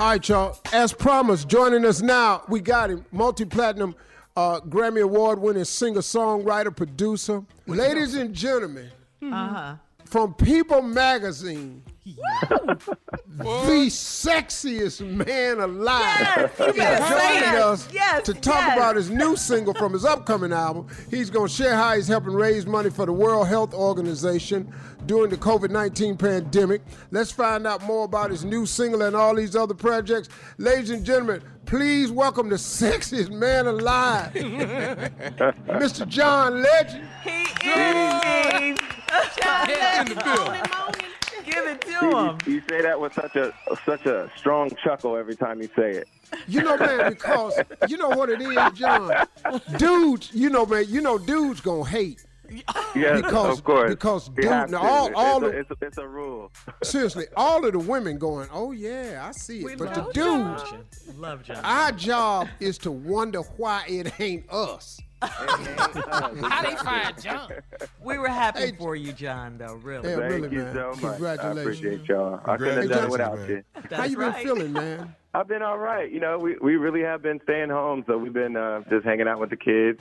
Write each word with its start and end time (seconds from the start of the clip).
All 0.00 0.06
right, 0.08 0.28
y'all. 0.30 0.58
As 0.72 0.94
promised, 0.94 1.46
joining 1.46 1.84
us 1.84 2.00
now, 2.00 2.42
we 2.48 2.60
got 2.60 2.88
him, 2.88 3.04
multi-platinum, 3.12 3.94
uh, 4.34 4.60
Grammy 4.60 5.02
Award-winning 5.02 5.64
singer-songwriter, 5.64 6.74
producer. 6.74 7.42
Ladies 7.66 8.14
and 8.14 8.32
gentlemen, 8.34 8.90
Uh-huh. 9.22 9.74
from 10.06 10.32
People 10.32 10.80
Magazine, 10.80 11.82
the 12.06 13.86
sexiest 13.88 15.00
man 15.06 15.60
alive 15.60 16.50
Yes, 16.58 16.58
you 16.58 16.66
is 16.66 16.74
joining 17.10 17.62
us 17.62 17.88
Yes, 17.92 18.24
to 18.26 18.34
talk 18.34 18.54
yes. 18.60 18.76
about 18.76 18.96
his 18.96 19.10
new 19.10 19.36
single 19.36 19.74
from 19.74 19.92
his 19.92 20.04
upcoming 20.04 20.52
album. 20.52 20.86
He's 21.10 21.28
going 21.30 21.48
to 21.48 21.54
share 21.54 21.74
how 21.76 21.94
he's 21.94 22.08
helping 22.08 22.32
raise 22.32 22.66
money 22.66 22.90
for 22.90 23.06
the 23.06 23.12
World 23.12 23.48
Health 23.48 23.74
Organization 23.74 24.72
during 25.06 25.30
the 25.30 25.36
COVID 25.36 25.70
19 25.70 26.16
pandemic. 26.16 26.82
Let's 27.10 27.30
find 27.32 27.66
out 27.66 27.82
more 27.82 28.04
about 28.04 28.30
his 28.30 28.44
new 28.44 28.64
single 28.66 29.02
and 29.02 29.14
all 29.14 29.34
these 29.34 29.54
other 29.54 29.74
projects. 29.74 30.28
Ladies 30.58 30.90
and 30.90 31.04
gentlemen, 31.04 31.42
please 31.66 32.10
welcome 32.10 32.48
the 32.48 32.56
sexiest 32.56 33.30
man 33.30 33.66
alive, 33.66 34.32
Mr. 34.34 36.06
John 36.08 36.62
Legend. 36.62 37.08
He 37.22 37.42
is. 37.42 38.78
John 39.42 39.70
in 39.70 40.14
the 40.14 40.22
building. 40.24 40.62
Give 42.00 42.10
it 42.10 42.38
to 42.44 42.50
You, 42.50 42.54
you 42.56 42.62
say 42.68 42.82
that 42.82 43.00
with 43.00 43.12
such 43.14 43.36
a 43.36 43.52
such 43.84 44.06
a 44.06 44.30
strong 44.36 44.70
chuckle 44.82 45.16
every 45.16 45.36
time 45.36 45.60
you 45.62 45.68
say 45.76 45.90
it. 45.92 46.08
You 46.46 46.62
know, 46.62 46.76
man, 46.76 47.10
because 47.10 47.58
you 47.88 47.96
know 47.96 48.08
what 48.10 48.28
it 48.30 48.40
is, 48.40 48.56
John. 48.78 49.10
Dudes, 49.76 50.30
you 50.32 50.50
know, 50.50 50.64
man, 50.66 50.84
you 50.88 51.00
know, 51.00 51.18
dudes 51.18 51.60
gonna 51.60 51.84
hate. 51.84 52.24
Yes, 52.96 53.22
Because- 53.22 53.58
of 53.58 53.64
course. 53.64 53.90
because 53.90 54.28
You 54.36 54.42
dude, 54.42 54.70
now 54.70 54.78
all- 54.80 55.14
all 55.14 55.44
it's, 55.44 55.52
the- 55.52 55.56
a, 55.56 55.60
it's, 55.60 55.70
a, 55.70 55.86
it's 55.86 55.98
a 55.98 56.08
rule. 56.08 56.50
Seriously, 56.82 57.26
all 57.36 57.64
of 57.64 57.72
the 57.72 57.78
women 57.78 58.18
going, 58.18 58.48
oh 58.52 58.72
yeah, 58.72 59.24
I 59.28 59.30
see 59.32 59.60
it. 59.60 59.78
but 59.78 59.94
the 59.94 60.02
dudes, 60.12 60.64
Love 61.16 61.44
John. 61.44 61.64
our 61.64 61.92
job 61.92 62.48
is 62.58 62.76
to 62.78 62.90
wonder 62.90 63.42
why 63.56 63.84
it 63.88 64.12
ain't 64.20 64.50
us. 64.50 65.00
How 65.22 66.62
they 66.62 66.76
find 66.76 67.22
John? 67.22 67.50
We 68.02 68.18
were 68.18 68.28
happy 68.28 68.60
Hey, 68.60 68.72
for 68.78 68.96
you, 68.96 69.12
John, 69.12 69.58
though, 69.58 69.74
really. 69.74 70.08
Yeah, 70.08 70.16
Thank 70.16 70.32
really, 70.44 70.56
you 70.56 70.62
man. 70.64 70.74
so 70.74 70.88
much. 70.90 71.04
I 71.04 71.10
Congratulations. 71.36 71.58
appreciate 71.60 72.08
y'all. 72.08 72.40
I 72.44 72.56
couldn't 72.56 72.82
have 72.82 72.90
done 72.90 73.04
it 73.04 73.10
without 73.10 73.48
you. 73.48 73.62
How 73.90 74.04
you 74.04 74.16
been 74.16 74.28
right. 74.28 74.44
feeling, 74.44 74.72
man? 74.72 75.14
I've 75.34 75.48
been 75.48 75.62
all 75.62 75.78
right. 75.78 76.10
You 76.10 76.20
know, 76.20 76.38
we 76.38 76.56
we 76.60 76.76
really 76.76 77.02
have 77.02 77.22
been 77.22 77.40
staying 77.44 77.70
home, 77.70 78.04
so 78.06 78.18
we've 78.18 78.32
been 78.32 78.56
uh, 78.56 78.80
just 78.90 79.04
hanging 79.04 79.28
out 79.28 79.38
with 79.38 79.50
the 79.50 79.56
kids. 79.56 80.00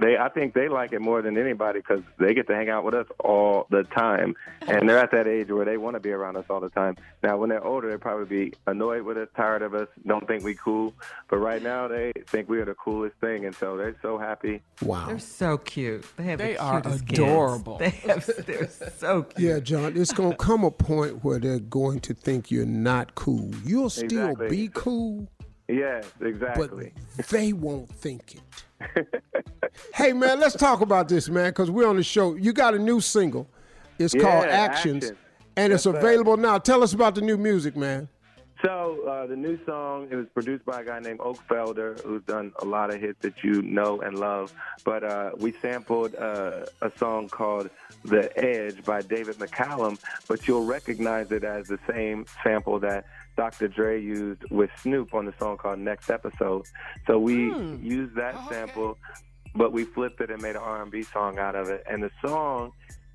They, 0.00 0.16
I 0.16 0.28
think 0.28 0.54
they 0.54 0.68
like 0.68 0.92
it 0.92 1.00
more 1.00 1.22
than 1.22 1.36
anybody 1.36 1.80
because 1.80 2.02
they 2.18 2.34
get 2.34 2.46
to 2.48 2.54
hang 2.54 2.68
out 2.68 2.84
with 2.84 2.94
us 2.94 3.06
all 3.18 3.66
the 3.70 3.82
time, 3.84 4.34
and 4.66 4.88
they're 4.88 4.98
at 4.98 5.10
that 5.12 5.26
age 5.26 5.50
where 5.50 5.64
they 5.64 5.76
want 5.76 5.94
to 5.94 6.00
be 6.00 6.10
around 6.12 6.36
us 6.36 6.44
all 6.48 6.60
the 6.60 6.70
time. 6.70 6.96
Now, 7.22 7.36
when 7.36 7.48
they're 7.48 7.64
older, 7.64 7.88
they'll 7.88 7.98
probably 7.98 8.26
be 8.26 8.54
annoyed 8.66 9.02
with 9.02 9.16
us, 9.18 9.28
tired 9.36 9.62
of 9.62 9.74
us, 9.74 9.88
don't 10.06 10.26
think 10.26 10.44
we 10.44 10.54
cool. 10.54 10.94
But 11.28 11.38
right 11.38 11.62
now, 11.62 11.88
they 11.88 12.12
think 12.28 12.48
we 12.48 12.58
are 12.60 12.64
the 12.64 12.74
coolest 12.74 13.16
thing, 13.16 13.44
and 13.44 13.54
so 13.54 13.76
they're 13.76 13.96
so 14.02 14.18
happy. 14.18 14.62
Wow. 14.82 15.06
They're 15.06 15.18
so 15.18 15.58
cute. 15.58 16.04
They 16.16 16.24
have 16.24 16.38
They 16.38 16.52
the 16.54 16.62
are 16.62 16.80
cutest 16.80 17.06
kids. 17.06 17.18
adorable. 17.18 17.78
They 17.78 17.90
have, 17.90 18.30
they're 18.46 18.68
so 18.68 19.22
cute. 19.34 19.38
Yeah, 19.48 19.58
John, 19.60 19.96
it's 19.96 20.12
gonna 20.12 20.36
come 20.36 20.64
a 20.64 20.70
point 20.70 21.24
where 21.24 21.38
they're 21.38 21.58
going 21.58 22.00
to 22.00 22.14
think 22.14 22.50
you're 22.50 22.66
not 22.66 23.14
cool. 23.14 23.50
You'll 23.64 23.90
still 23.90 24.04
Exactly. 24.30 24.48
be 24.48 24.70
cool, 24.72 25.28
Yes, 25.68 26.10
exactly. 26.20 26.92
but 27.16 27.26
they 27.26 27.52
won't 27.52 27.90
think 27.90 28.36
it. 28.80 29.22
hey, 29.94 30.12
man, 30.12 30.40
let's 30.40 30.56
talk 30.56 30.80
about 30.80 31.08
this, 31.08 31.28
man, 31.28 31.50
because 31.50 31.70
we're 31.70 31.86
on 31.88 31.96
the 31.96 32.02
show. 32.02 32.34
You 32.36 32.52
got 32.52 32.74
a 32.74 32.78
new 32.78 33.00
single. 33.00 33.48
It's 33.98 34.14
called 34.14 34.46
Actions, 34.46 35.12
and 35.56 35.72
it's 35.72 35.84
Yes, 35.84 35.92
sir. 35.94 35.98
available 35.98 36.36
now. 36.36 36.58
Tell 36.58 36.82
us 36.82 36.92
about 36.94 37.14
the 37.16 37.20
new 37.20 37.36
music, 37.36 37.76
man. 37.76 38.08
So 38.64 39.06
uh, 39.08 39.26
the 39.28 39.36
new 39.36 39.56
song 39.64 40.08
it 40.10 40.16
was 40.16 40.26
produced 40.34 40.64
by 40.64 40.80
a 40.80 40.84
guy 40.84 40.98
named 40.98 41.20
Oak 41.20 41.38
Felder, 41.48 42.02
who's 42.02 42.24
done 42.24 42.52
a 42.60 42.64
lot 42.64 42.92
of 42.92 43.00
hits 43.00 43.18
that 43.22 43.44
you 43.44 43.62
know 43.62 44.00
and 44.00 44.18
love. 44.18 44.52
But 44.84 45.04
uh, 45.04 45.30
we 45.38 45.54
sampled 45.62 46.16
uh, 46.16 46.66
a 46.82 46.90
song 46.98 47.28
called 47.28 47.70
"The 48.04 48.30
Edge" 48.36 48.84
by 48.84 49.02
David 49.02 49.36
McCallum, 49.36 49.98
but 50.26 50.48
you'll 50.48 50.64
recognize 50.64 51.30
it 51.30 51.44
as 51.44 51.68
the 51.68 51.78
same 51.88 52.26
sample 52.42 52.80
that 52.80 53.04
Dr. 53.36 53.68
Dre 53.68 54.02
used 54.02 54.42
with 54.50 54.70
Snoop 54.82 55.14
on 55.14 55.26
the 55.26 55.34
song 55.38 55.56
called 55.56 55.78
Next 55.78 56.10
Episode. 56.10 56.64
So 57.06 57.20
we 57.20 57.50
Hmm. 57.50 57.76
used 57.80 58.16
that 58.16 58.34
Oh, 58.34 58.48
sample, 58.50 58.98
but 59.54 59.72
we 59.72 59.84
flipped 59.84 60.20
it 60.20 60.30
and 60.32 60.42
made 60.42 60.56
an 60.56 60.62
R&B 60.62 61.04
song 61.04 61.38
out 61.38 61.54
of 61.54 61.68
it. 61.68 61.84
And 61.88 62.02
the 62.02 62.10
song, 62.20 62.72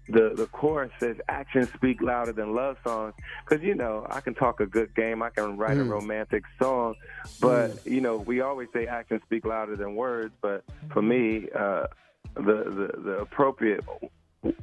the 0.10 0.34
the 0.36 0.48
chorus 0.48 0.92
says 1.00 1.16
"Actions 1.30 1.70
speak 1.76 2.02
louder 2.02 2.34
than 2.34 2.54
love 2.54 2.78
songs." 2.86 3.14
Because 3.48 3.64
you 3.64 3.76
know, 3.76 4.06
I 4.10 4.20
can 4.22 4.34
talk 4.34 4.60
a 4.60 4.66
good 4.66 4.94
game, 4.96 5.22
I 5.24 5.30
can 5.30 5.58
write 5.58 5.78
a 5.78 5.82
Mm. 5.84 5.90
romantic 5.90 6.44
song, 6.62 6.96
but 7.40 7.86
you 7.86 8.02
know, 8.02 8.18
we 8.18 8.42
always 8.42 8.68
say 8.74 8.86
actions 8.88 9.22
speak 9.26 9.46
louder 9.46 9.76
than 9.76 9.96
words. 9.96 10.34
But 10.42 10.64
for 10.92 11.02
me, 11.02 11.48
uh, 11.58 11.88
the 12.36 12.42
the 12.42 13.02
the 13.02 13.12
appropriate 13.20 13.84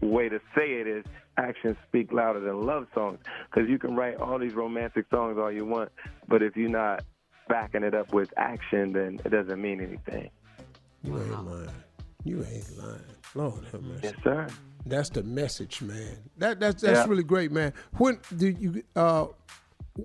way 0.03 0.29
to 0.29 0.39
say 0.55 0.73
it 0.81 0.87
is 0.87 1.05
actions 1.39 1.77
speak 1.89 2.13
louder 2.13 2.41
than 2.41 2.67
love 2.67 2.87
songs 2.95 3.19
because 3.51 3.67
you 3.69 3.79
can 3.79 3.97
write 3.97 4.17
all 4.19 4.39
these 4.39 4.53
romantic 4.53 5.07
songs 5.11 5.39
all 5.39 5.51
you 5.51 5.65
want 5.65 5.91
but 6.29 6.43
if 6.43 6.55
you're 6.55 6.69
not 6.69 7.03
backing 7.49 7.83
it 7.83 7.95
up 7.95 8.13
with 8.13 8.31
action 8.37 8.93
then 8.93 9.19
it 9.25 9.31
doesn't 9.31 9.59
mean 9.63 9.81
anything 9.81 10.29
You 11.03 11.19
ain't 11.19 11.47
lying. 11.47 11.71
You 12.25 12.45
ain't 12.45 12.79
lying. 12.79 13.01
Lord 13.35 13.65
have 13.73 13.83
mercy. 13.83 14.01
yes 14.03 14.15
sir 14.23 14.47
That's 14.87 15.11
the 15.11 15.23
message, 15.23 15.83
man. 15.83 16.17
That 16.39 16.61
that's 16.61 16.83
that's 16.83 16.99
Yeah. 17.07 17.11
really 17.11 17.23
great, 17.23 17.53
man. 17.53 17.73
When 17.99 18.19
do 18.37 18.49
you 18.49 18.83
uh 18.97 19.27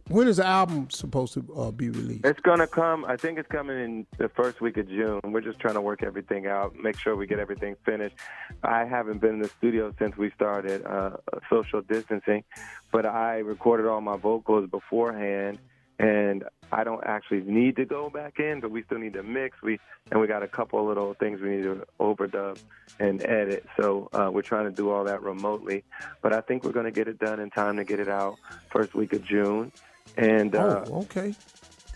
when 0.10 0.28
is 0.28 0.38
the 0.38 0.46
album 0.46 0.90
supposed 0.90 1.34
to 1.36 1.46
uh, 1.56 1.72
be 1.72 1.90
released? 1.90 2.26
it's 2.26 2.40
gonna 2.42 2.66
come 2.68 3.06
i 3.06 3.16
think 3.16 3.38
it's 3.38 3.48
coming 3.50 3.78
in 3.80 4.06
the 4.18 4.28
first 4.28 4.60
week 4.60 4.76
of 4.78 4.90
june 4.90 5.22
we're 5.26 5.40
just 5.40 5.60
trying 5.60 5.76
to 5.76 5.80
work 5.80 6.02
everything 6.04 6.48
out 6.48 6.76
make 6.76 6.98
sure 7.00 7.16
we 7.16 7.28
get 7.28 7.38
everything 7.40 7.76
finished 7.86 8.16
i 8.64 8.84
haven't 8.84 9.22
been 9.22 9.36
in 9.36 9.40
the 9.42 9.48
studio 9.48 9.94
since 10.00 10.18
we 10.18 10.32
started 10.32 10.84
uh, 10.86 11.12
social 11.50 11.82
distancing 11.82 12.44
but 12.92 13.06
i 13.06 13.38
recorded 13.38 13.86
all 13.86 14.02
my 14.02 14.18
vocals 14.18 14.68
beforehand 14.70 15.60
and 16.00 16.44
I 16.72 16.84
don't 16.84 17.04
actually 17.06 17.42
need 17.42 17.76
to 17.78 17.86
go 17.86 18.10
back 18.10 18.40
in, 18.40 18.60
but 18.60 18.72
we 18.72 18.84
still 18.84 18.98
need 18.98 19.14
to 19.14 19.24
mix. 19.24 19.62
We 19.62 19.80
and 20.12 20.20
we 20.20 20.28
got 20.28 20.44
a 20.44 20.48
couple 20.48 20.80
of 20.80 20.86
little 20.86 21.14
things 21.16 21.42
we 21.42 21.50
need 21.50 21.64
to 21.64 21.86
overdub 22.00 22.60
and 23.00 23.24
edit. 23.26 23.66
So 23.80 24.10
uh, 24.14 24.30
we're 24.32 24.42
trying 24.42 24.66
to 24.66 24.72
do 24.72 24.92
all 24.92 25.04
that 25.06 25.24
remotely. 25.24 25.84
But 26.22 26.34
I 26.34 26.42
think 26.42 26.64
we're 26.64 26.74
going 26.74 26.86
to 26.86 26.92
get 26.92 27.08
it 27.08 27.18
done 27.18 27.40
in 27.40 27.50
time 27.50 27.78
to 27.78 27.84
get 27.84 28.00
it 28.00 28.10
out 28.10 28.36
first 28.70 28.94
week 28.94 29.14
of 29.14 29.24
June. 29.24 29.72
And 30.18 30.56
uh, 30.56 30.86
oh, 30.88 31.02
okay. 31.02 31.34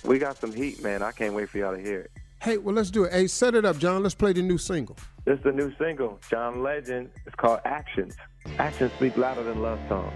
we 0.05 0.17
got 0.17 0.37
some 0.37 0.53
heat, 0.53 0.81
man. 0.81 1.03
I 1.03 1.11
can't 1.11 1.33
wait 1.33 1.49
for 1.49 1.57
y'all 1.57 1.75
to 1.75 1.81
hear 1.81 2.01
it. 2.01 2.11
Hey, 2.41 2.57
well, 2.57 2.73
let's 2.73 2.89
do 2.89 3.03
it. 3.03 3.11
Hey, 3.11 3.27
set 3.27 3.53
it 3.53 3.65
up, 3.65 3.77
John. 3.77 4.01
Let's 4.01 4.15
play 4.15 4.33
the 4.33 4.41
new 4.41 4.57
single. 4.57 4.95
This 5.25 5.37
is 5.37 5.43
the 5.43 5.51
new 5.51 5.75
single, 5.77 6.19
John 6.29 6.63
Legend. 6.63 7.09
It's 7.25 7.35
called 7.35 7.59
Actions. 7.65 8.15
Actions 8.57 8.91
speak 8.93 9.17
louder 9.17 9.43
than 9.43 9.61
love 9.61 9.79
songs. 9.89 10.13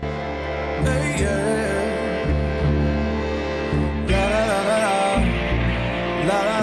La 6.25 6.40
da 6.46 6.62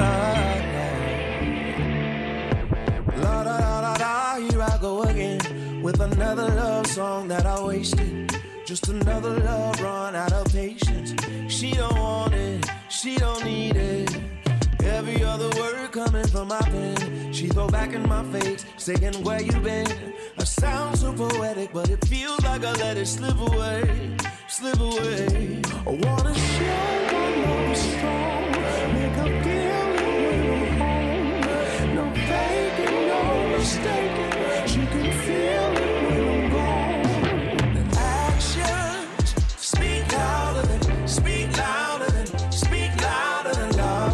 da 3.13 3.95
da 3.95 4.37
here 4.39 4.63
I 4.63 4.79
go 4.81 5.03
again 5.03 5.83
with 5.83 6.01
another 6.01 6.49
love 6.49 6.87
song 6.87 7.29
that 7.29 7.45
I 7.45 7.63
wasted. 7.63 8.35
Just 8.65 8.89
another 8.89 9.39
love 9.41 9.79
run 9.83 10.17
out 10.17 10.33
of 10.33 10.47
patience. 10.47 11.15
She 11.49 11.73
don't 11.73 11.95
want 11.99 12.33
it, 12.33 12.71
she 12.89 13.17
don't 13.17 13.45
need 13.45 13.77
it. 13.77 14.17
Every 14.83 15.23
other 15.23 15.51
word 15.61 15.93
coming 15.93 16.27
from 16.29 16.49
my 16.49 16.61
pen, 16.61 17.31
she 17.31 17.49
throw 17.49 17.69
back 17.69 17.93
in 17.93 18.09
my 18.09 18.25
face, 18.33 18.65
saying 18.79 19.23
where 19.23 19.43
you 19.43 19.53
been. 19.61 19.87
I 20.39 20.45
sound 20.45 20.97
so 20.97 21.13
poetic, 21.13 21.73
but 21.75 21.91
it 21.91 22.03
feels 22.07 22.43
like 22.45 22.65
I 22.65 22.73
let 22.73 22.97
it 22.97 23.07
slip 23.07 23.39
away, 23.39 24.17
slip 24.49 24.81
away. 24.81 25.61
I 25.87 25.91
wanna 26.05 26.35
show 26.35 26.89
my 27.13 27.29
love 27.45 27.73
is 27.73 27.83
strong, 27.93 28.40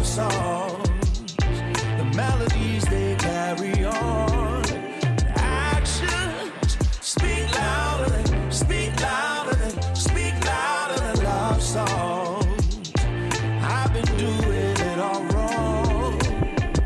songs. 0.07 1.35
The 1.99 2.05
melodies 2.15 2.83
they 2.85 3.15
carry 3.19 3.85
on. 3.85 4.63
Actions 5.35 6.77
speak 7.01 7.45
louder 7.53 8.09
than, 8.09 8.51
speak 8.51 8.99
louder 9.01 9.55
than, 9.55 9.95
speak 9.95 10.33
louder 10.45 10.99
than 11.05 11.23
love 11.23 11.61
songs. 11.61 12.93
I've 13.61 13.91
been 13.93 14.11
doing 14.17 14.75
it 14.89 14.99
all 14.99 15.23
wrong. 15.33 16.19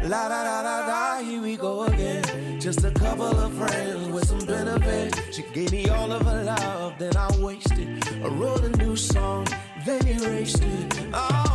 La 0.03 0.27
da 0.27 0.43
da 0.43 0.63
da 0.63 0.77
da, 0.87 1.23
here 1.23 1.41
we 1.41 1.55
go 1.55 1.83
again. 1.83 2.59
Just 2.59 2.83
a 2.83 2.91
couple 2.91 3.39
of 3.45 3.53
friends 3.53 4.07
with 4.09 4.27
some 4.27 4.45
benefit. 4.45 5.09
She 5.31 5.43
gave 5.53 5.71
me 5.71 5.87
all 5.89 6.11
of 6.11 6.23
her 6.23 6.43
love, 6.43 6.97
then 6.97 7.15
I 7.15 7.29
wasted. 7.37 7.87
I 8.23 8.27
wrote 8.27 8.63
a 8.63 8.69
new 8.77 8.95
song, 8.95 9.47
then 9.85 10.05
erased 10.07 10.63
it. 10.63 11.09
Oh, 11.13 11.50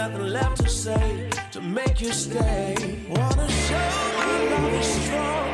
nothing 0.00 0.28
left 0.28 0.56
to 0.56 0.68
say 0.68 1.28
to 1.52 1.60
make 1.60 2.00
you 2.00 2.10
stay. 2.10 2.74
Wanna 3.14 3.48
show 3.66 3.90
my 4.18 4.36
love 4.52 4.74
is 4.80 4.90
strong, 4.98 5.48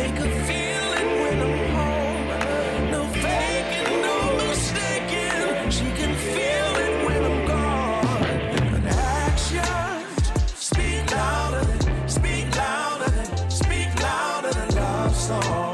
make 0.00 0.16
her 0.22 0.32
feel 0.48 0.88
it 1.00 1.08
when 1.20 1.36
I'm 1.46 1.58
home. 1.76 2.28
No 2.94 3.02
faking, 3.22 3.92
no 4.06 4.16
mistaking. 4.40 5.70
She 5.78 5.88
can 6.00 6.12
feel 6.26 6.72
it 6.84 6.94
when 7.06 7.22
I'm 7.30 7.40
gone. 7.52 8.24
And 8.74 8.88
actions 8.88 10.32
speak 10.68 11.04
louder 11.12 11.64
than, 11.70 12.08
speak 12.08 12.46
louder 12.56 13.10
than, 13.16 13.50
speak 13.50 13.90
louder 14.02 14.52
than 14.58 14.68
love 14.80 15.14
songs. 15.14 15.65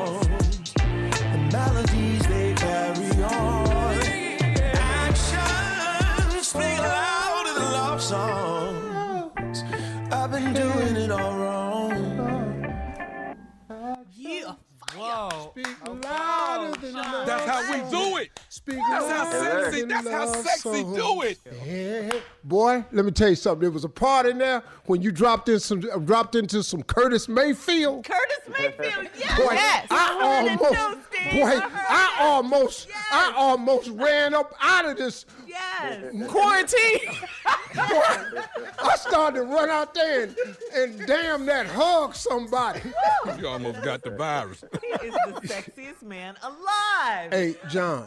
Do 17.92 18.16
it. 18.16 18.40
Speak 18.48 18.76
That's 18.90 19.08
how 19.08 19.30
sexy. 19.30 19.82
That's 19.84 20.10
how 20.10 20.26
sexy 20.26 20.82
songs. 20.82 20.96
do 20.96 21.22
it. 21.22 21.38
Yeah. 21.66 22.18
Boy, 22.44 22.84
let 22.92 23.04
me 23.04 23.10
tell 23.12 23.28
you 23.30 23.34
something. 23.36 23.60
There 23.60 23.70
was 23.70 23.84
a 23.84 23.88
part 23.88 24.26
in 24.26 24.38
there 24.38 24.62
when 24.86 25.00
you 25.02 25.12
dropped 25.12 25.48
in 25.48 25.60
some 25.60 25.82
uh, 25.92 25.98
dropped 25.98 26.34
into 26.34 26.62
some 26.62 26.82
Curtis 26.82 27.28
Mayfield. 27.28 28.04
Curtis 28.04 28.48
Mayfield, 28.58 29.08
yes. 29.18 29.38
Boy, 29.38 29.52
yes. 29.52 29.86
I 29.90 30.16
One 30.16 30.58
almost, 30.58 30.72
two, 31.12 31.38
boy, 31.38 31.44
I 31.46 31.50
heard 31.50 31.62
I 31.62 31.68
that. 31.68 32.18
almost, 32.20 32.88
I 33.12 33.32
almost 33.36 33.88
ran 33.90 34.34
up 34.34 34.54
out 34.60 34.86
of 34.88 34.96
this. 34.96 35.24
Yes. 35.46 36.02
Quarantine. 36.28 36.98
I 37.78 38.94
started 38.96 39.36
to 39.40 39.42
run 39.44 39.70
out 39.70 39.94
there 39.94 40.24
and, 40.24 40.36
and 40.74 41.06
damn 41.06 41.46
that 41.46 41.66
hug 41.66 42.14
somebody. 42.14 42.80
You 43.38 43.46
almost 43.48 43.82
got 43.82 44.02
the 44.02 44.10
virus. 44.10 44.64
He 44.82 44.88
is 45.06 45.14
the 45.14 45.40
sexiest 45.46 46.02
man 46.02 46.34
alive. 46.42 47.30
Hey, 47.32 47.54
John, 47.70 48.06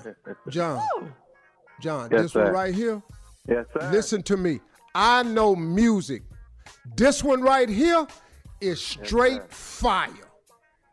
John, 0.50 0.81
John, 1.79 2.10
Yes, 2.12 2.22
this 2.22 2.36
one 2.36 2.51
right 2.51 2.74
here. 2.75 3.01
Yes, 3.48 3.65
sir. 3.74 3.89
Listen 3.91 4.22
to 4.24 4.38
me. 4.38 4.60
I 4.93 5.24
know 5.24 5.55
music. 5.55 6.24
This 6.95 7.24
one 7.24 7.41
right 7.41 7.69
here 7.69 8.07
is 8.62 8.81
straight 8.81 9.50
fire. 9.51 10.10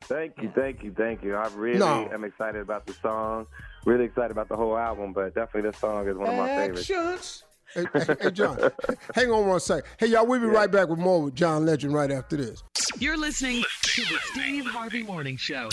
Thank 0.02 0.34
you, 0.42 0.52
thank 0.54 0.82
you, 0.82 0.92
thank 0.96 1.22
you. 1.22 1.34
I 1.36 1.48
really 1.54 1.78
No. 1.78 2.08
am 2.12 2.24
excited 2.24 2.60
about 2.60 2.86
the 2.86 2.94
song. 2.94 3.46
Really 3.84 4.04
excited 4.04 4.30
about 4.30 4.48
the 4.48 4.56
whole 4.56 4.76
album, 4.76 5.12
but 5.12 5.34
definitely 5.34 5.70
this 5.70 5.80
song 5.80 6.08
is 6.08 6.16
one 6.16 6.28
of 6.30 6.36
my 6.36 6.48
favorites. 6.48 6.90
Actions. 6.90 7.44
Hey, 7.44 7.51
hey, 7.74 7.86
hey, 8.20 8.30
John, 8.30 8.58
hang 9.14 9.30
on 9.30 9.46
one 9.46 9.60
second. 9.60 9.88
Hey, 9.98 10.08
y'all, 10.08 10.26
we'll 10.26 10.40
be 10.40 10.46
right 10.46 10.70
back 10.70 10.88
with 10.88 10.98
more 10.98 11.22
with 11.22 11.34
John 11.34 11.66
Legend 11.66 11.94
right 11.94 12.10
after 12.10 12.36
this. 12.36 12.62
You're 12.98 13.16
listening 13.16 13.62
to 13.82 14.00
the 14.02 14.18
Steve 14.32 14.66
Harvey 14.66 15.02
Morning 15.02 15.36
Show. 15.36 15.68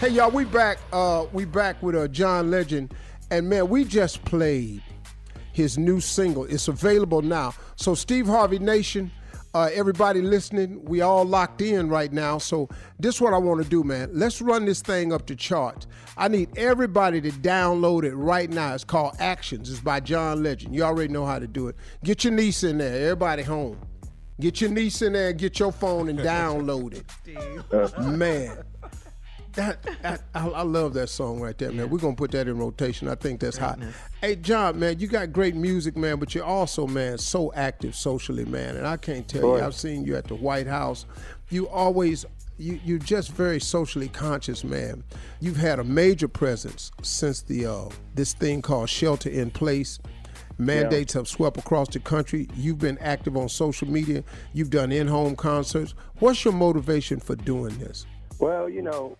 Hey, 0.00 0.10
y'all, 0.10 0.30
we 0.30 0.44
back. 0.44 0.78
Uh, 0.92 1.26
we 1.32 1.44
back 1.44 1.82
with 1.82 1.94
uh, 1.94 2.08
John 2.08 2.50
Legend, 2.50 2.94
and 3.30 3.48
man, 3.48 3.68
we 3.68 3.84
just 3.84 4.24
played 4.24 4.82
his 5.52 5.76
new 5.76 6.00
single. 6.00 6.44
It's 6.44 6.68
available 6.68 7.22
now. 7.22 7.52
So, 7.76 7.94
Steve 7.94 8.26
Harvey 8.26 8.58
Nation, 8.58 9.10
uh, 9.54 9.70
everybody 9.72 10.20
listening, 10.20 10.84
we 10.84 11.00
all 11.00 11.24
locked 11.24 11.62
in 11.62 11.88
right 11.88 12.12
now. 12.12 12.38
So, 12.38 12.68
this 12.98 13.16
is 13.16 13.20
what 13.20 13.32
I 13.34 13.38
want 13.38 13.62
to 13.62 13.68
do, 13.68 13.82
man. 13.82 14.10
Let's 14.12 14.42
run 14.42 14.64
this 14.64 14.82
thing 14.82 15.12
up 15.12 15.26
the 15.26 15.34
charts. 15.34 15.86
I 16.16 16.28
need 16.28 16.56
everybody 16.56 17.20
to 17.20 17.30
download 17.30 18.04
it 18.04 18.14
right 18.14 18.50
now. 18.50 18.74
It's 18.74 18.84
called 18.84 19.16
Actions. 19.18 19.70
It's 19.70 19.80
by 19.80 20.00
John 20.00 20.42
Legend. 20.42 20.74
You 20.74 20.82
already 20.82 21.12
know 21.12 21.24
how 21.24 21.38
to 21.38 21.46
do 21.46 21.68
it. 21.68 21.76
Get 22.04 22.24
your 22.24 22.32
niece 22.32 22.64
in 22.64 22.78
there. 22.78 23.10
Everybody 23.10 23.42
home. 23.42 23.78
Get 24.40 24.60
your 24.60 24.70
niece 24.70 25.02
in 25.02 25.14
there 25.14 25.32
get 25.32 25.58
your 25.58 25.72
phone 25.72 26.08
and 26.08 26.18
download 26.20 26.94
it. 26.94 27.98
Man. 27.98 28.56
That, 29.58 29.82
that 30.02 30.22
I, 30.36 30.48
I 30.48 30.62
love 30.62 30.94
that 30.94 31.08
song 31.08 31.40
right 31.40 31.58
there, 31.58 31.72
man. 31.72 31.90
We're 31.90 31.98
gonna 31.98 32.14
put 32.14 32.30
that 32.30 32.46
in 32.46 32.56
rotation. 32.58 33.08
I 33.08 33.16
think 33.16 33.40
that's 33.40 33.56
hot. 33.56 33.80
Hey, 34.20 34.36
John, 34.36 34.78
man, 34.78 35.00
you 35.00 35.08
got 35.08 35.32
great 35.32 35.56
music, 35.56 35.96
man, 35.96 36.20
but 36.20 36.32
you're 36.32 36.44
also, 36.44 36.86
man, 36.86 37.18
so 37.18 37.52
active 37.54 37.96
socially, 37.96 38.44
man. 38.44 38.76
And 38.76 38.86
I 38.86 38.96
can't 38.96 39.26
tell 39.26 39.42
you, 39.42 39.60
I've 39.60 39.74
seen 39.74 40.04
you 40.04 40.14
at 40.14 40.28
the 40.28 40.36
White 40.36 40.68
House. 40.68 41.06
You 41.50 41.68
always, 41.68 42.24
you 42.56 42.78
you're 42.84 42.98
just 43.00 43.32
very 43.32 43.58
socially 43.58 44.08
conscious, 44.08 44.62
man. 44.62 45.02
You've 45.40 45.56
had 45.56 45.80
a 45.80 45.84
major 45.84 46.28
presence 46.28 46.92
since 47.02 47.42
the 47.42 47.66
uh, 47.66 47.88
this 48.14 48.34
thing 48.34 48.62
called 48.62 48.88
Shelter 48.88 49.28
in 49.28 49.50
Place. 49.50 49.98
Mandates 50.60 51.12
have 51.14 51.28
swept 51.28 51.56
across 51.56 51.88
the 51.88 52.00
country. 52.00 52.48
You've 52.54 52.78
been 52.78 52.98
active 52.98 53.36
on 53.36 53.48
social 53.48 53.88
media. 53.88 54.22
You've 54.52 54.70
done 54.70 54.92
in-home 54.92 55.36
concerts. 55.36 55.94
What's 56.18 56.44
your 56.44 56.54
motivation 56.54 57.20
for 57.20 57.36
doing 57.36 57.76
this? 57.78 58.06
Well, 58.40 58.68
you 58.68 58.82
know, 58.82 59.16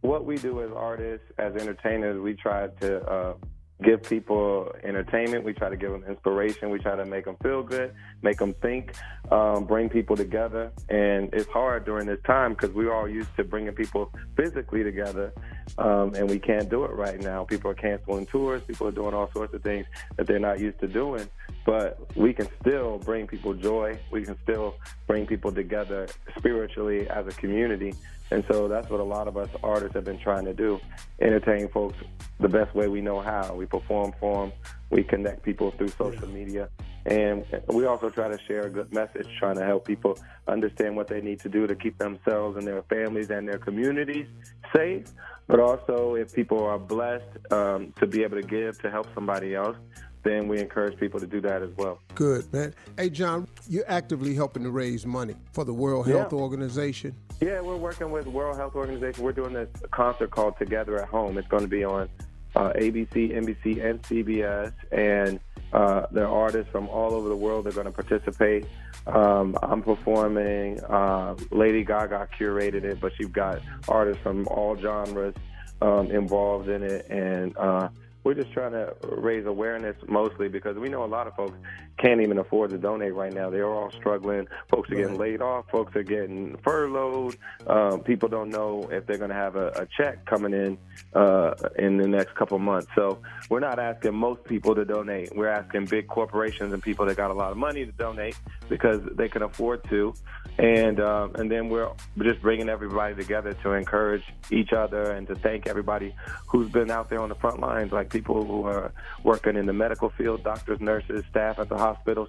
what 0.00 0.24
we 0.24 0.36
do 0.36 0.62
as 0.62 0.70
artists, 0.74 1.26
as 1.38 1.54
entertainers, 1.56 2.20
we 2.20 2.34
try 2.34 2.68
to 2.80 3.02
uh, 3.02 3.34
give 3.82 4.02
people 4.02 4.72
entertainment. 4.82 5.44
We 5.44 5.52
try 5.52 5.68
to 5.68 5.76
give 5.76 5.90
them 5.90 6.04
inspiration. 6.08 6.70
We 6.70 6.78
try 6.78 6.96
to 6.96 7.06
make 7.06 7.24
them 7.24 7.36
feel 7.42 7.62
good, 7.62 7.94
make 8.22 8.38
them 8.38 8.54
think, 8.54 8.94
um, 9.30 9.64
bring 9.64 9.88
people 9.88 10.16
together. 10.16 10.72
And 10.88 11.30
it's 11.32 11.48
hard 11.48 11.84
during 11.84 12.06
this 12.06 12.20
time 12.26 12.52
because 12.52 12.70
we're 12.70 12.92
all 12.92 13.08
used 13.08 13.34
to 13.36 13.44
bringing 13.44 13.72
people 13.72 14.12
physically 14.36 14.82
together, 14.82 15.32
um, 15.78 16.14
and 16.14 16.28
we 16.28 16.38
can't 16.38 16.68
do 16.68 16.84
it 16.84 16.92
right 16.92 17.20
now. 17.20 17.44
People 17.44 17.70
are 17.70 17.74
canceling 17.74 18.26
tours. 18.26 18.62
People 18.62 18.88
are 18.88 18.92
doing 18.92 19.14
all 19.14 19.30
sorts 19.32 19.54
of 19.54 19.62
things 19.62 19.86
that 20.16 20.26
they're 20.26 20.38
not 20.38 20.60
used 20.60 20.78
to 20.80 20.88
doing. 20.88 21.28
But 21.66 22.16
we 22.16 22.32
can 22.32 22.48
still 22.60 22.98
bring 22.98 23.26
people 23.26 23.54
joy. 23.54 23.98
We 24.10 24.24
can 24.24 24.36
still 24.42 24.76
bring 25.06 25.26
people 25.26 25.52
together 25.52 26.08
spiritually 26.36 27.08
as 27.08 27.26
a 27.26 27.32
community. 27.32 27.94
And 28.30 28.44
so 28.48 28.68
that's 28.68 28.88
what 28.88 29.00
a 29.00 29.04
lot 29.04 29.26
of 29.26 29.36
us 29.36 29.48
artists 29.62 29.94
have 29.94 30.04
been 30.04 30.20
trying 30.20 30.44
to 30.44 30.54
do 30.54 30.80
entertain 31.20 31.68
folks 31.68 31.96
the 32.38 32.48
best 32.48 32.74
way 32.74 32.88
we 32.88 33.00
know 33.00 33.20
how. 33.20 33.54
We 33.54 33.66
perform 33.66 34.12
for 34.20 34.46
them, 34.46 34.52
we 34.90 35.02
connect 35.02 35.42
people 35.42 35.72
through 35.72 35.88
social 35.88 36.28
media, 36.28 36.68
and 37.06 37.44
we 37.68 37.86
also 37.86 38.08
try 38.08 38.28
to 38.28 38.38
share 38.46 38.66
a 38.66 38.70
good 38.70 38.92
message, 38.92 39.26
trying 39.38 39.56
to 39.56 39.64
help 39.64 39.86
people 39.86 40.18
understand 40.46 40.96
what 40.96 41.08
they 41.08 41.20
need 41.20 41.40
to 41.40 41.48
do 41.48 41.66
to 41.66 41.74
keep 41.74 41.98
themselves 41.98 42.56
and 42.56 42.66
their 42.66 42.82
families 42.82 43.30
and 43.30 43.48
their 43.48 43.58
communities 43.58 44.26
safe. 44.74 45.06
But 45.46 45.58
also, 45.58 46.14
if 46.14 46.32
people 46.32 46.64
are 46.64 46.78
blessed 46.78 47.52
um, 47.52 47.92
to 47.98 48.06
be 48.06 48.22
able 48.22 48.40
to 48.40 48.46
give 48.46 48.80
to 48.82 48.90
help 48.90 49.08
somebody 49.14 49.56
else, 49.56 49.76
then 50.22 50.48
we 50.48 50.58
encourage 50.58 50.98
people 50.98 51.18
to 51.20 51.26
do 51.26 51.40
that 51.40 51.62
as 51.62 51.70
well. 51.76 51.98
Good, 52.14 52.52
man. 52.52 52.74
Hey, 52.96 53.10
John, 53.10 53.48
you're 53.68 53.88
actively 53.88 54.34
helping 54.34 54.62
to 54.64 54.70
raise 54.70 55.06
money 55.06 55.34
for 55.52 55.64
the 55.64 55.72
World 55.72 56.06
Yeah. 56.06 56.18
Health 56.18 56.32
Organization. 56.32 57.14
Yeah, 57.40 57.60
we're 57.60 57.76
working 57.76 58.10
with 58.10 58.26
World 58.26 58.56
Health 58.56 58.74
Organization. 58.74 59.24
We're 59.24 59.32
doing 59.32 59.54
this 59.54 59.68
concert 59.90 60.30
called 60.30 60.58
Together 60.58 61.00
at 61.00 61.08
Home. 61.08 61.38
It's 61.38 61.48
going 61.48 61.62
to 61.62 61.68
be 61.68 61.84
on 61.84 62.08
uh, 62.54 62.72
ABC, 62.74 63.32
NBC, 63.32 63.82
and 63.84 64.02
CBS, 64.02 64.72
and 64.92 65.40
uh, 65.72 66.06
there 66.10 66.26
are 66.26 66.42
artists 66.42 66.70
from 66.72 66.88
all 66.88 67.14
over 67.14 67.28
the 67.28 67.36
world 67.36 67.64
that 67.64 67.70
are 67.76 67.82
going 67.82 67.86
to 67.86 67.92
participate. 67.92 68.66
Um, 69.06 69.56
I'm 69.62 69.82
performing. 69.82 70.80
Uh, 70.84 71.36
Lady 71.50 71.84
Gaga 71.84 72.28
curated 72.38 72.84
it, 72.84 73.00
but 73.00 73.12
you've 73.18 73.32
got 73.32 73.60
artists 73.88 74.22
from 74.22 74.46
all 74.48 74.76
genres 74.76 75.34
um, 75.80 76.10
involved 76.10 76.68
in 76.68 76.82
it, 76.82 77.06
and 77.08 77.56
uh, 77.56 77.88
we're 78.24 78.34
just 78.34 78.52
trying 78.52 78.72
to 78.72 78.94
raise 79.02 79.46
awareness 79.46 79.96
mostly 80.08 80.48
because 80.48 80.76
we 80.76 80.88
know 80.88 81.04
a 81.04 81.06
lot 81.06 81.26
of 81.26 81.34
folks 81.34 81.56
can't 82.00 82.20
even 82.22 82.38
afford 82.38 82.70
to 82.70 82.78
donate 82.78 83.14
right 83.14 83.32
now. 83.32 83.50
They're 83.50 83.70
all 83.70 83.90
struggling. 83.90 84.48
Folks 84.70 84.90
are 84.90 84.94
getting 84.94 85.18
laid 85.18 85.42
off. 85.42 85.66
Folks 85.70 85.94
are 85.96 86.02
getting 86.02 86.56
furloughed. 86.64 87.36
Um, 87.66 88.00
people 88.00 88.28
don't 88.28 88.48
know 88.48 88.88
if 88.90 89.06
they're 89.06 89.18
going 89.18 89.30
to 89.30 89.36
have 89.36 89.56
a, 89.56 89.68
a 89.68 89.86
check 89.96 90.24
coming 90.24 90.52
in 90.52 90.78
uh, 91.14 91.54
in 91.78 91.98
the 91.98 92.08
next 92.08 92.34
couple 92.34 92.58
months. 92.58 92.88
So 92.94 93.18
we're 93.50 93.60
not 93.60 93.78
asking 93.78 94.14
most 94.14 94.44
people 94.44 94.74
to 94.74 94.84
donate. 94.84 95.34
We're 95.36 95.48
asking 95.48 95.86
big 95.86 96.08
corporations 96.08 96.72
and 96.72 96.82
people 96.82 97.04
that 97.06 97.16
got 97.16 97.30
a 97.30 97.34
lot 97.34 97.50
of 97.50 97.58
money 97.58 97.84
to 97.84 97.92
donate 97.92 98.36
because 98.68 99.00
they 99.16 99.28
can 99.28 99.42
afford 99.42 99.84
to. 99.90 100.14
And 100.58 101.00
um, 101.00 101.34
and 101.36 101.50
then 101.50 101.68
we're 101.68 101.90
just 102.22 102.42
bringing 102.42 102.68
everybody 102.68 103.14
together 103.14 103.54
to 103.62 103.72
encourage 103.72 104.24
each 104.50 104.72
other 104.72 105.12
and 105.12 105.26
to 105.28 105.34
thank 105.34 105.66
everybody 105.66 106.14
who's 106.46 106.70
been 106.70 106.90
out 106.90 107.08
there 107.08 107.20
on 107.20 107.28
the 107.28 107.34
front 107.34 107.60
lines, 107.60 107.92
like 107.92 108.10
people 108.10 108.44
who 108.44 108.64
are 108.64 108.92
working 109.24 109.56
in 109.56 109.66
the 109.66 109.72
medical 109.72 110.10
field, 110.10 110.42
doctors, 110.44 110.80
nurses, 110.80 111.24
staff 111.30 111.58
at 111.58 111.68
the 111.68 111.78
hospitals, 111.94 112.28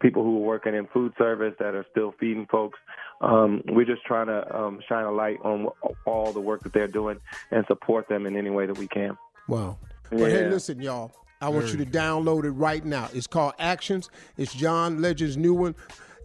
people 0.00 0.22
who 0.22 0.36
are 0.38 0.46
working 0.46 0.74
in 0.74 0.86
food 0.88 1.12
service 1.18 1.54
that 1.58 1.74
are 1.74 1.86
still 1.90 2.14
feeding 2.18 2.46
folks. 2.50 2.78
Um, 3.20 3.62
we're 3.68 3.84
just 3.86 4.04
trying 4.04 4.26
to 4.26 4.56
um, 4.56 4.80
shine 4.88 5.04
a 5.04 5.12
light 5.12 5.38
on 5.44 5.68
all 6.06 6.32
the 6.32 6.40
work 6.40 6.62
that 6.64 6.72
they're 6.72 6.88
doing 6.88 7.18
and 7.50 7.64
support 7.66 8.08
them 8.08 8.26
in 8.26 8.36
any 8.36 8.50
way 8.50 8.66
that 8.66 8.76
we 8.76 8.88
can. 8.88 9.16
Wow. 9.48 9.78
But 10.10 10.18
hey, 10.18 10.42
Yeah. 10.44 10.48
listen, 10.50 10.80
y'all. 10.80 11.12
I 11.40 11.48
want 11.48 11.72
you 11.72 11.78
to 11.84 11.86
download 11.86 12.44
it 12.44 12.50
right 12.52 12.84
now. 12.84 13.08
It's 13.12 13.26
called 13.26 13.54
Actions. 13.58 14.10
It's 14.36 14.54
John 14.54 15.00
Legend's 15.02 15.36
new 15.36 15.54
one. 15.54 15.74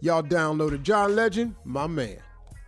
Y'all 0.00 0.22
download 0.22 0.72
it. 0.72 0.82
John 0.84 1.16
Legend, 1.16 1.56
my 1.64 1.88
man. 1.88 2.18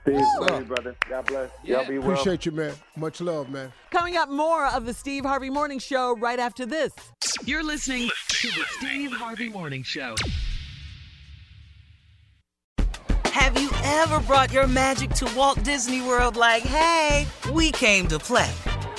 Steve, 0.03 0.21
love 0.41 0.61
you, 0.61 0.67
brother. 0.67 0.97
God 1.09 1.27
bless. 1.27 1.51
Y'all 1.63 1.87
be 1.87 1.99
well. 1.99 2.13
Appreciate 2.13 2.47
you, 2.47 2.53
man. 2.53 2.73
Much 2.97 3.21
love, 3.21 3.51
man. 3.51 3.73
Coming 3.91 4.17
up, 4.17 4.31
more 4.31 4.67
of 4.67 4.87
the 4.87 4.95
Steve 4.95 5.25
Harvey 5.25 5.51
Morning 5.51 5.79
Show 5.79 6.17
right 6.17 6.39
after 6.39 6.65
this. 6.65 6.93
You're 7.45 7.63
listening 7.63 8.09
to 8.29 8.49
the 8.49 8.65
Steve 8.79 9.13
Harvey 9.13 9.51
Morning 9.51 9.83
Show. 9.83 10.15
Have 13.27 13.61
you 13.61 13.71
ever 13.85 14.21
brought 14.21 14.53
your 14.53 14.67
magic 14.67 15.11
to 15.11 15.31
Walt 15.37 15.63
Disney 15.63 16.03
World 16.03 16.37
like, 16.37 16.63
hey, 16.63 17.27
we 17.53 17.71
came 17.71 18.07
to 18.09 18.19
play? 18.19 18.51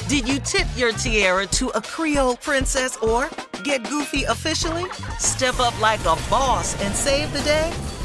Did 0.08 0.28
you 0.28 0.40
tip 0.40 0.68
your 0.76 0.92
tiara 0.92 1.48
to 1.48 1.70
a 1.70 1.82
Creole 1.82 2.36
princess 2.38 2.98
or 2.98 3.30
get 3.64 3.88
goofy 3.90 4.24
officially? 4.24 4.90
Step 5.20 5.60
up 5.60 5.80
like 5.80 6.02
a 6.02 6.18
boss 6.30 6.80
and 6.82 6.94
save 6.96 7.32
the 7.34 7.42
day? 7.42 7.74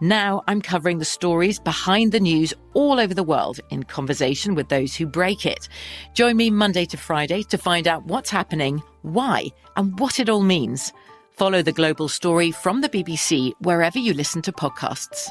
Now 0.00 0.44
I'm 0.46 0.62
covering 0.62 0.98
the 0.98 1.04
stories 1.04 1.58
behind 1.58 2.12
the 2.12 2.20
news 2.20 2.54
all 2.72 3.00
over 3.00 3.14
the 3.14 3.24
world 3.24 3.58
in 3.70 3.82
conversation 3.82 4.54
with 4.54 4.68
those 4.68 4.94
who 4.94 5.06
break 5.06 5.44
it. 5.44 5.68
Join 6.14 6.36
me 6.36 6.50
Monday 6.50 6.84
to 6.84 6.96
Friday 6.96 7.42
to 7.44 7.58
find 7.58 7.88
out 7.88 8.04
what's 8.04 8.30
happening, 8.30 8.80
why, 9.02 9.48
and 9.76 9.98
what 9.98 10.20
it 10.20 10.28
all 10.28 10.42
means. 10.42 10.92
Follow 11.32 11.62
The 11.62 11.72
Global 11.72 12.08
Story 12.08 12.52
from 12.52 12.80
the 12.80 12.88
BBC 12.88 13.52
wherever 13.60 13.98
you 13.98 14.14
listen 14.14 14.40
to 14.42 14.52
podcasts. 14.52 15.28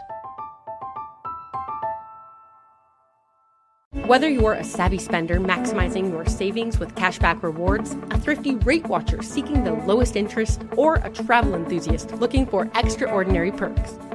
Whether 4.06 4.30
you're 4.30 4.54
a 4.54 4.66
savvy 4.66 4.98
spender 4.98 5.40
maximizing 5.40 6.12
your 6.12 6.26
savings 6.26 6.78
with 6.78 6.94
cashback 6.96 7.42
rewards, 7.42 7.94
a 8.12 8.20
thrifty 8.20 8.56
rate 8.56 8.86
watcher 8.88 9.22
seeking 9.22 9.64
the 9.64 9.74
lowest 9.74 10.18
interest, 10.18 10.62
or 10.76 10.96
a 10.96 11.10
travel 11.10 11.56
enthusiast 11.56 12.12
looking 12.16 12.46
for 12.46 12.70
extraordinary 12.76 13.52
perks, 13.52 13.98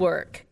work. 0.00 0.46